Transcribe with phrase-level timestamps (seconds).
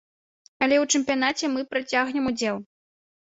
[0.65, 2.57] Але ў чэмпіянаце мы працягнем удзел.